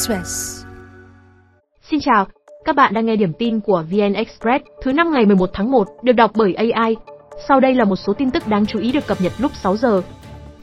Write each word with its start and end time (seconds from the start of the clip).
Express. 0.00 0.64
Xin 1.90 2.00
chào, 2.00 2.26
các 2.64 2.76
bạn 2.76 2.94
đang 2.94 3.06
nghe 3.06 3.16
điểm 3.16 3.32
tin 3.38 3.60
của 3.60 3.84
VN 3.90 4.12
Express 4.12 4.64
thứ 4.82 4.92
năm 4.92 5.10
ngày 5.12 5.26
11 5.26 5.50
tháng 5.52 5.70
1 5.70 5.88
được 6.02 6.12
đọc 6.12 6.30
bởi 6.34 6.54
AI. 6.54 6.96
Sau 7.48 7.60
đây 7.60 7.74
là 7.74 7.84
một 7.84 7.96
số 7.96 8.12
tin 8.12 8.30
tức 8.30 8.48
đáng 8.48 8.66
chú 8.66 8.78
ý 8.78 8.92
được 8.92 9.06
cập 9.06 9.20
nhật 9.20 9.32
lúc 9.38 9.52
6 9.54 9.76
giờ. 9.76 10.02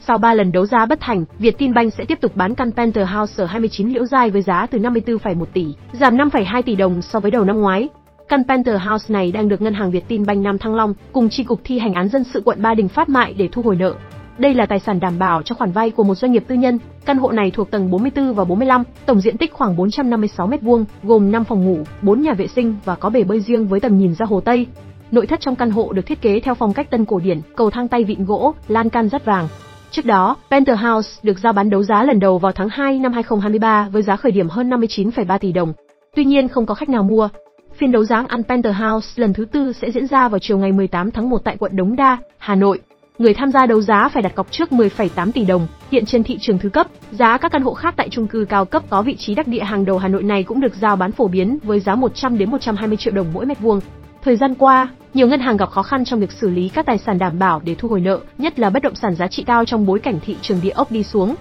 Sau 0.00 0.18
3 0.18 0.34
lần 0.34 0.52
đấu 0.52 0.66
giá 0.66 0.86
bất 0.86 0.98
thành, 1.00 1.24
Vietinbank 1.38 1.92
sẽ 1.94 2.04
tiếp 2.04 2.18
tục 2.20 2.36
bán 2.36 2.54
căn 2.54 2.72
Penthouse 2.72 3.42
ở 3.42 3.46
29 3.46 3.88
Liễu 3.88 4.04
Giai 4.06 4.30
với 4.30 4.42
giá 4.42 4.66
từ 4.70 4.78
54,1 4.78 5.44
tỷ, 5.52 5.66
giảm 5.92 6.16
5,2 6.16 6.62
tỷ 6.62 6.76
đồng 6.76 7.02
so 7.02 7.20
với 7.20 7.30
đầu 7.30 7.44
năm 7.44 7.60
ngoái. 7.60 7.88
Căn 8.28 8.42
Penthouse 8.48 9.06
này 9.08 9.32
đang 9.32 9.48
được 9.48 9.62
ngân 9.62 9.74
hàng 9.74 9.90
Vietinbank 9.90 10.44
Nam 10.44 10.58
Thăng 10.58 10.74
Long 10.74 10.94
cùng 11.12 11.28
chi 11.28 11.44
cục 11.44 11.60
thi 11.64 11.78
hành 11.78 11.94
án 11.94 12.08
dân 12.08 12.24
sự 12.24 12.42
quận 12.44 12.62
Ba 12.62 12.74
Đình 12.74 12.88
phát 12.88 13.08
mại 13.08 13.34
để 13.34 13.48
thu 13.52 13.62
hồi 13.62 13.76
nợ. 13.76 13.94
Đây 14.38 14.54
là 14.54 14.66
tài 14.66 14.78
sản 14.78 15.00
đảm 15.00 15.18
bảo 15.18 15.42
cho 15.42 15.54
khoản 15.54 15.72
vay 15.72 15.90
của 15.90 16.04
một 16.04 16.14
doanh 16.14 16.32
nghiệp 16.32 16.44
tư 16.48 16.54
nhân. 16.54 16.78
Căn 17.04 17.18
hộ 17.18 17.30
này 17.30 17.50
thuộc 17.50 17.70
tầng 17.70 17.90
44 17.90 18.34
và 18.34 18.44
45, 18.44 18.82
tổng 19.06 19.20
diện 19.20 19.36
tích 19.36 19.52
khoảng 19.52 19.76
456 19.76 20.48
m2, 20.48 20.84
gồm 21.02 21.32
5 21.32 21.44
phòng 21.44 21.64
ngủ, 21.64 21.78
4 22.02 22.22
nhà 22.22 22.34
vệ 22.34 22.46
sinh 22.46 22.76
và 22.84 22.94
có 22.94 23.10
bể 23.10 23.24
bơi 23.24 23.40
riêng 23.40 23.66
với 23.66 23.80
tầm 23.80 23.98
nhìn 23.98 24.14
ra 24.14 24.26
hồ 24.26 24.40
Tây. 24.40 24.66
Nội 25.10 25.26
thất 25.26 25.40
trong 25.40 25.56
căn 25.56 25.70
hộ 25.70 25.92
được 25.92 26.06
thiết 26.06 26.20
kế 26.20 26.40
theo 26.40 26.54
phong 26.54 26.72
cách 26.72 26.90
tân 26.90 27.04
cổ 27.04 27.18
điển, 27.18 27.40
cầu 27.56 27.70
thang 27.70 27.88
tay 27.88 28.04
vịn 28.04 28.24
gỗ, 28.24 28.54
lan 28.68 28.88
can 28.88 29.08
rất 29.08 29.24
vàng. 29.24 29.48
Trước 29.90 30.04
đó, 30.04 30.36
Penthouse 30.50 31.10
được 31.22 31.38
giao 31.38 31.52
bán 31.52 31.70
đấu 31.70 31.82
giá 31.82 32.04
lần 32.04 32.20
đầu 32.20 32.38
vào 32.38 32.52
tháng 32.52 32.68
2 32.68 32.98
năm 32.98 33.12
2023 33.12 33.88
với 33.92 34.02
giá 34.02 34.16
khởi 34.16 34.32
điểm 34.32 34.48
hơn 34.48 34.70
59,3 34.70 35.38
tỷ 35.38 35.52
đồng. 35.52 35.72
Tuy 36.16 36.24
nhiên 36.24 36.48
không 36.48 36.66
có 36.66 36.74
khách 36.74 36.88
nào 36.88 37.02
mua. 37.02 37.28
Phiên 37.76 37.92
đấu 37.92 38.04
giá 38.04 38.24
ăn 38.28 38.42
Penthouse 38.42 39.08
lần 39.16 39.32
thứ 39.32 39.44
tư 39.44 39.72
sẽ 39.72 39.90
diễn 39.90 40.06
ra 40.06 40.28
vào 40.28 40.38
chiều 40.38 40.58
ngày 40.58 40.72
18 40.72 41.10
tháng 41.10 41.30
1 41.30 41.44
tại 41.44 41.56
quận 41.56 41.76
Đống 41.76 41.96
Đa, 41.96 42.18
Hà 42.38 42.54
Nội 42.54 42.80
người 43.18 43.34
tham 43.34 43.52
gia 43.52 43.66
đấu 43.66 43.80
giá 43.80 44.08
phải 44.08 44.22
đặt 44.22 44.34
cọc 44.34 44.52
trước 44.52 44.72
10,8 44.72 45.32
tỷ 45.32 45.44
đồng. 45.44 45.66
Hiện 45.90 46.04
trên 46.06 46.24
thị 46.24 46.38
trường 46.40 46.58
thứ 46.58 46.68
cấp, 46.68 46.86
giá 47.10 47.38
các 47.38 47.52
căn 47.52 47.62
hộ 47.62 47.74
khác 47.74 47.94
tại 47.96 48.08
chung 48.10 48.26
cư 48.26 48.44
cao 48.48 48.64
cấp 48.64 48.82
có 48.90 49.02
vị 49.02 49.16
trí 49.16 49.34
đắc 49.34 49.46
địa 49.48 49.62
hàng 49.62 49.84
đầu 49.84 49.98
Hà 49.98 50.08
Nội 50.08 50.22
này 50.22 50.42
cũng 50.42 50.60
được 50.60 50.74
giao 50.80 50.96
bán 50.96 51.12
phổ 51.12 51.28
biến 51.28 51.58
với 51.62 51.80
giá 51.80 51.94
100 51.94 52.38
đến 52.38 52.50
120 52.50 52.96
triệu 52.96 53.14
đồng 53.14 53.26
mỗi 53.32 53.46
mét 53.46 53.60
vuông. 53.60 53.80
Thời 54.22 54.36
gian 54.36 54.54
qua, 54.54 54.88
nhiều 55.14 55.28
ngân 55.28 55.40
hàng 55.40 55.56
gặp 55.56 55.70
khó 55.70 55.82
khăn 55.82 56.04
trong 56.04 56.20
việc 56.20 56.32
xử 56.32 56.50
lý 56.50 56.68
các 56.68 56.86
tài 56.86 56.98
sản 56.98 57.18
đảm 57.18 57.38
bảo 57.38 57.60
để 57.64 57.74
thu 57.74 57.88
hồi 57.88 58.00
nợ, 58.00 58.20
nhất 58.38 58.58
là 58.58 58.70
bất 58.70 58.82
động 58.82 58.94
sản 58.94 59.14
giá 59.14 59.28
trị 59.28 59.42
cao 59.42 59.64
trong 59.64 59.86
bối 59.86 59.98
cảnh 59.98 60.18
thị 60.26 60.36
trường 60.42 60.60
địa 60.62 60.70
ốc 60.70 60.92
đi 60.92 61.02
xuống. 61.02 61.34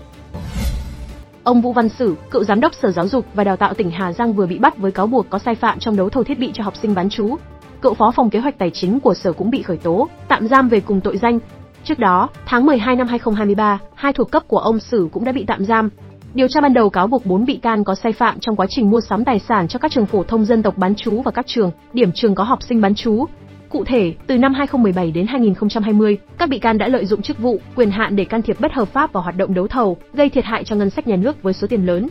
Ông 1.44 1.62
Vũ 1.62 1.74
Văn 1.74 1.90
Sử, 1.90 2.16
cựu 2.32 2.44
giám 2.44 2.60
đốc 2.60 2.74
Sở 2.74 2.92
Giáo 2.92 3.08
dục 3.08 3.26
và 3.34 3.44
Đào 3.44 3.58
tạo 3.58 3.74
tỉnh 3.74 3.92
Hà 3.92 4.14
Giang 4.14 4.34
vừa 4.34 4.46
bị 4.46 4.58
bắt 4.58 4.78
với 4.78 4.92
cáo 4.92 5.08
buộc 5.08 5.30
có 5.30 5.40
sai 5.40 5.56
phạm 5.56 5.80
trong 5.80 5.96
đấu 5.96 6.10
thầu 6.10 6.24
thiết 6.24 6.40
bị 6.40 6.52
cho 6.54 6.64
học 6.64 6.74
sinh 6.82 6.96
bán 6.96 7.10
trú. 7.10 7.36
Cựu 7.82 7.94
phó 7.94 8.12
phòng 8.12 8.30
kế 8.30 8.40
hoạch 8.40 8.58
tài 8.58 8.70
chính 8.70 9.00
của 9.00 9.14
Sở 9.14 9.34
cũng 9.34 9.50
bị 9.50 9.62
khởi 9.62 9.78
tố, 9.78 10.08
tạm 10.28 10.48
giam 10.48 10.70
về 10.70 10.80
cùng 10.80 11.02
tội 11.02 11.18
danh 11.18 11.40
Trước 11.88 12.00
đó, 12.00 12.30
tháng 12.46 12.66
12 12.66 12.96
năm 12.96 13.08
2023, 13.08 13.80
hai 13.96 14.14
thuộc 14.14 14.32
cấp 14.32 14.44
của 14.48 14.58
ông 14.58 14.80
Sử 14.80 15.10
cũng 15.12 15.24
đã 15.24 15.32
bị 15.32 15.46
tạm 15.48 15.66
giam. 15.66 15.90
Điều 16.34 16.48
tra 16.48 16.62
ban 16.62 16.74
đầu 16.74 16.90
cáo 16.90 17.08
buộc 17.08 17.26
4 17.26 17.46
bị 17.46 17.58
can 17.58 17.84
có 17.84 17.96
sai 17.96 18.14
phạm 18.14 18.40
trong 18.40 18.56
quá 18.56 18.66
trình 18.70 18.90
mua 18.90 19.02
sắm 19.02 19.26
tài 19.26 19.40
sản 19.40 19.68
cho 19.68 19.80
các 19.80 19.92
trường 19.92 20.06
phổ 20.06 20.24
thông 20.24 20.46
dân 20.46 20.64
tộc 20.64 20.78
bán 20.78 20.96
trú 20.96 21.22
và 21.22 21.32
các 21.32 21.48
trường, 21.48 21.72
điểm 21.94 22.12
trường 22.16 22.36
có 22.36 22.44
học 22.44 22.64
sinh 22.64 22.82
bán 22.82 22.96
trú. 22.96 23.26
Cụ 23.70 23.84
thể, 23.84 24.14
từ 24.28 24.38
năm 24.38 24.54
2017 24.54 25.12
đến 25.12 25.28
2020, 25.28 26.18
các 26.38 26.50
bị 26.50 26.60
can 26.60 26.78
đã 26.78 26.88
lợi 26.88 27.06
dụng 27.06 27.22
chức 27.22 27.40
vụ, 27.40 27.60
quyền 27.76 27.92
hạn 27.92 28.16
để 28.16 28.26
can 28.26 28.42
thiệp 28.42 28.60
bất 28.60 28.74
hợp 28.74 28.88
pháp 28.88 29.14
vào 29.14 29.24
hoạt 29.24 29.38
động 29.38 29.54
đấu 29.54 29.68
thầu, 29.68 29.98
gây 30.14 30.30
thiệt 30.30 30.46
hại 30.46 30.64
cho 30.64 30.76
ngân 30.76 30.90
sách 30.90 31.08
nhà 31.08 31.16
nước 31.16 31.44
với 31.44 31.54
số 31.54 31.68
tiền 31.68 31.86
lớn. 31.86 32.08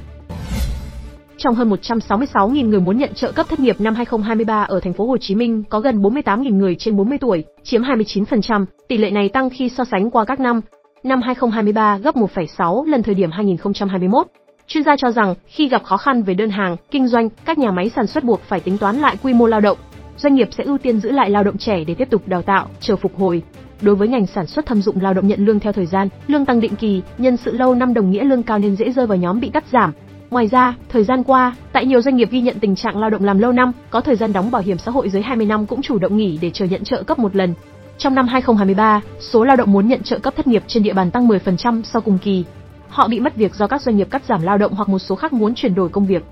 Trong 1.47 1.55
hơn 1.55 1.71
166.000 1.71 2.69
người 2.69 2.81
muốn 2.81 2.99
nhận 2.99 3.15
trợ 3.15 3.33
cấp 3.33 3.47
thất 3.49 3.61
nghiệp 3.61 3.81
năm 3.81 3.95
2023 3.95 4.63
ở 4.63 4.81
thành 4.81 4.93
phố 4.93 5.07
Hồ 5.07 5.17
Chí 5.21 5.35
Minh 5.35 5.63
có 5.71 5.81
gần 5.81 6.03
48.000 6.03 6.57
người 6.57 6.77
trên 6.79 6.97
40 6.97 7.19
tuổi, 7.19 7.45
chiếm 7.63 7.83
29%, 7.83 8.65
tỷ 8.89 8.99
lệ 8.99 9.11
này 9.11 9.29
tăng 9.29 9.51
khi 9.51 9.69
so 9.69 9.85
sánh 9.85 10.11
qua 10.11 10.25
các 10.25 10.41
năm. 10.41 10.61
Năm 11.03 11.23
2023 11.23 11.99
gấp 11.99 12.17
1,6 12.17 12.85
lần 12.85 13.03
thời 13.03 13.15
điểm 13.15 13.31
2021. 13.31 14.27
Chuyên 14.67 14.85
gia 14.85 14.97
cho 14.97 15.11
rằng, 15.11 15.35
khi 15.47 15.69
gặp 15.69 15.85
khó 15.85 15.97
khăn 15.97 16.23
về 16.23 16.35
đơn 16.35 16.51
hàng, 16.51 16.77
kinh 16.91 17.09
doanh, 17.09 17.29
các 17.45 17.59
nhà 17.59 17.71
máy 17.71 17.91
sản 17.97 18.07
xuất 18.07 18.25
buộc 18.25 18.41
phải 18.41 18.61
tính 18.61 18.79
toán 18.79 18.97
lại 18.97 19.17
quy 19.23 19.35
mô 19.35 19.47
lao 19.47 19.61
động. 19.61 19.79
Doanh 20.17 20.35
nghiệp 20.35 20.49
sẽ 20.51 20.65
ưu 20.65 20.79
tiên 20.79 21.01
giữ 21.01 21.11
lại 21.11 21.31
lao 21.31 21.45
động 21.45 21.59
trẻ 21.59 21.85
để 21.85 21.95
tiếp 21.95 22.11
tục 22.11 22.23
đào 22.29 22.43
tạo, 22.43 22.67
chờ 22.81 22.97
phục 22.97 23.19
hồi. 23.19 23.43
Đối 23.83 23.95
với 23.95 24.09
ngành 24.09 24.27
sản 24.27 24.47
xuất 24.47 24.67
thâm 24.67 24.83
dụng 24.83 25.01
lao 25.01 25.15
động 25.15 25.27
nhận 25.29 25.47
lương 25.47 25.61
theo 25.61 25.73
thời 25.73 25.87
gian, 25.87 26.09
lương 26.27 26.45
tăng 26.45 26.61
định 26.61 26.77
kỳ, 26.77 27.03
nhân 27.19 27.37
sự 27.37 27.53
lâu 27.53 27.75
năm 27.75 27.95
đồng 27.95 28.11
nghĩa 28.11 28.25
lương 28.25 28.43
cao 28.43 28.59
nên 28.59 28.77
dễ 28.77 28.93
rơi 28.93 29.07
vào 29.07 29.19
nhóm 29.19 29.41
bị 29.41 29.49
cắt 29.49 29.65
giảm, 29.73 29.93
Ngoài 30.31 30.49
ra, 30.49 30.75
thời 30.89 31.05
gian 31.05 31.23
qua, 31.23 31.57
tại 31.73 31.87
nhiều 31.87 32.01
doanh 32.01 32.17
nghiệp 32.17 32.31
ghi 32.31 32.41
nhận 32.41 32.59
tình 32.61 32.77
trạng 32.77 32.99
lao 32.99 33.11
động 33.11 33.25
làm 33.25 33.39
lâu 33.39 33.53
năm, 33.53 33.73
có 33.91 34.01
thời 34.01 34.17
gian 34.17 34.33
đóng 34.33 34.51
bảo 34.51 34.63
hiểm 34.63 34.79
xã 34.79 34.91
hội 34.91 35.09
dưới 35.09 35.23
20 35.23 35.47
năm 35.47 35.67
cũng 35.67 35.83
chủ 35.83 35.99
động 35.99 36.17
nghỉ 36.17 36.39
để 36.43 36.51
chờ 36.51 36.65
nhận 36.65 36.85
trợ 36.85 37.03
cấp 37.03 37.19
một 37.19 37.37
lần. 37.37 37.55
Trong 37.99 38.15
năm 38.15 38.29
2023, 38.29 39.01
số 39.21 39.45
lao 39.45 39.57
động 39.57 39.73
muốn 39.73 39.89
nhận 39.89 40.03
trợ 40.03 40.19
cấp 40.19 40.37
thất 40.37 40.47
nghiệp 40.47 40.63
trên 40.67 40.83
địa 40.83 40.93
bàn 40.93 41.11
tăng 41.11 41.29
10% 41.29 41.83
so 41.83 42.01
cùng 42.01 42.19
kỳ. 42.19 42.45
Họ 42.89 43.09
bị 43.09 43.21
mất 43.21 43.37
việc 43.37 43.55
do 43.55 43.67
các 43.67 43.83
doanh 43.83 43.97
nghiệp 43.97 44.09
cắt 44.11 44.23
giảm 44.29 44.43
lao 44.43 44.59
động 44.59 44.73
hoặc 44.75 44.89
một 44.89 44.99
số 44.99 45.15
khác 45.15 45.33
muốn 45.33 45.55
chuyển 45.55 45.75
đổi 45.75 45.89
công 45.89 46.07
việc. 46.07 46.25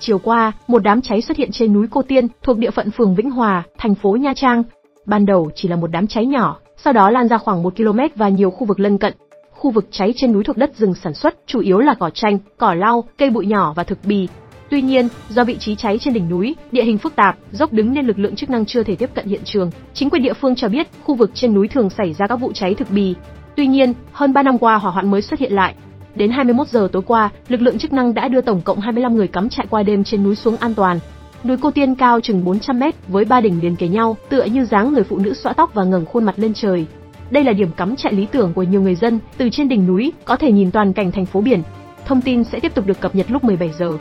Chiều 0.00 0.18
qua, 0.18 0.52
một 0.68 0.82
đám 0.82 1.00
cháy 1.00 1.20
xuất 1.20 1.36
hiện 1.36 1.50
trên 1.52 1.72
núi 1.72 1.86
Cô 1.90 2.02
Tiên, 2.02 2.28
thuộc 2.42 2.58
địa 2.58 2.70
phận 2.70 2.90
phường 2.90 3.14
Vĩnh 3.14 3.30
Hòa, 3.30 3.62
thành 3.78 3.94
phố 3.94 4.12
Nha 4.12 4.32
Trang. 4.36 4.62
Ban 5.06 5.26
đầu 5.26 5.50
chỉ 5.54 5.68
là 5.68 5.76
một 5.76 5.90
đám 5.90 6.06
cháy 6.06 6.26
nhỏ, 6.26 6.56
sau 6.76 6.92
đó 6.92 7.10
lan 7.10 7.28
ra 7.28 7.38
khoảng 7.38 7.62
1 7.62 7.76
km 7.76 7.98
và 8.14 8.28
nhiều 8.28 8.50
khu 8.50 8.66
vực 8.66 8.80
lân 8.80 8.98
cận, 8.98 9.14
Khu 9.60 9.70
vực 9.70 9.88
cháy 9.90 10.12
trên 10.16 10.32
núi 10.32 10.44
thuộc 10.44 10.56
đất 10.56 10.76
rừng 10.76 10.94
sản 10.94 11.14
xuất, 11.14 11.34
chủ 11.46 11.60
yếu 11.60 11.78
là 11.78 11.94
cỏ 11.94 12.10
tranh, 12.14 12.38
cỏ 12.56 12.74
lau, 12.74 13.04
cây 13.18 13.30
bụi 13.30 13.46
nhỏ 13.46 13.72
và 13.76 13.84
thực 13.84 13.98
bì. 14.04 14.28
Tuy 14.70 14.82
nhiên, 14.82 15.08
do 15.28 15.44
vị 15.44 15.56
trí 15.58 15.74
cháy 15.74 15.98
trên 15.98 16.14
đỉnh 16.14 16.28
núi, 16.28 16.54
địa 16.72 16.84
hình 16.84 16.98
phức 16.98 17.16
tạp, 17.16 17.36
dốc 17.52 17.72
đứng 17.72 17.94
nên 17.94 18.06
lực 18.06 18.18
lượng 18.18 18.36
chức 18.36 18.50
năng 18.50 18.66
chưa 18.66 18.82
thể 18.82 18.96
tiếp 18.96 19.10
cận 19.14 19.26
hiện 19.26 19.40
trường. 19.44 19.70
Chính 19.94 20.10
quyền 20.10 20.22
địa 20.22 20.32
phương 20.32 20.54
cho 20.54 20.68
biết, 20.68 20.88
khu 21.04 21.14
vực 21.14 21.30
trên 21.34 21.54
núi 21.54 21.68
thường 21.68 21.90
xảy 21.90 22.12
ra 22.12 22.26
các 22.26 22.36
vụ 22.36 22.52
cháy 22.52 22.74
thực 22.74 22.90
bì. 22.90 23.14
Tuy 23.56 23.66
nhiên, 23.66 23.92
hơn 24.12 24.32
3 24.32 24.42
năm 24.42 24.58
qua 24.58 24.78
hỏa 24.78 24.92
hoạn 24.92 25.10
mới 25.10 25.22
xuất 25.22 25.40
hiện 25.40 25.52
lại. 25.52 25.74
Đến 26.14 26.30
21 26.30 26.68
giờ 26.68 26.88
tối 26.92 27.02
qua, 27.06 27.30
lực 27.48 27.62
lượng 27.62 27.78
chức 27.78 27.92
năng 27.92 28.14
đã 28.14 28.28
đưa 28.28 28.40
tổng 28.40 28.60
cộng 28.64 28.80
25 28.80 29.16
người 29.16 29.28
cắm 29.28 29.48
trại 29.48 29.66
qua 29.70 29.82
đêm 29.82 30.04
trên 30.04 30.24
núi 30.24 30.36
xuống 30.36 30.56
an 30.56 30.74
toàn. 30.74 30.98
Núi 31.44 31.56
Cô 31.60 31.70
Tiên 31.70 31.94
cao 31.94 32.20
chừng 32.20 32.44
400 32.44 32.78
mét, 32.78 32.94
với 33.08 33.24
ba 33.24 33.40
đỉnh 33.40 33.60
liền 33.62 33.76
kề 33.76 33.88
nhau, 33.88 34.16
tựa 34.28 34.44
như 34.44 34.64
dáng 34.64 34.92
người 34.92 35.02
phụ 35.02 35.18
nữ 35.18 35.34
xõa 35.34 35.52
tóc 35.52 35.74
và 35.74 35.84
ngẩng 35.84 36.06
khuôn 36.06 36.24
mặt 36.24 36.34
lên 36.38 36.54
trời. 36.54 36.86
Đây 37.30 37.44
là 37.44 37.52
điểm 37.52 37.70
cắm 37.76 37.96
trại 37.96 38.12
lý 38.12 38.26
tưởng 38.32 38.52
của 38.54 38.62
nhiều 38.62 38.82
người 38.82 38.94
dân, 38.94 39.20
từ 39.36 39.48
trên 39.52 39.68
đỉnh 39.68 39.86
núi 39.86 40.12
có 40.24 40.36
thể 40.36 40.52
nhìn 40.52 40.70
toàn 40.70 40.92
cảnh 40.92 41.12
thành 41.12 41.26
phố 41.26 41.40
biển. 41.40 41.62
Thông 42.06 42.20
tin 42.20 42.44
sẽ 42.44 42.60
tiếp 42.60 42.74
tục 42.74 42.86
được 42.86 43.00
cập 43.00 43.14
nhật 43.14 43.30
lúc 43.30 43.44
17 43.44 43.70
giờ. 43.78 43.92